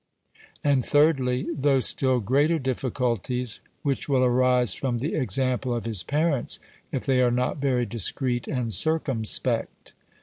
And, 0.63 0.81
3rdly, 0.81 1.45
Those 1.55 1.85
still 1.85 2.21
greater 2.21 2.57
difficulties 2.57 3.61
which 3.83 4.09
will 4.09 4.23
arise 4.23 4.73
from 4.73 4.97
the 4.97 5.13
example 5.13 5.75
of 5.75 5.85
his 5.85 6.01
parents, 6.01 6.59
if 6.91 7.05
they 7.05 7.21
are 7.21 7.29
not 7.29 7.57
very 7.57 7.85
discreet 7.85 8.47
and 8.47 8.73
circumspect. 8.73 9.93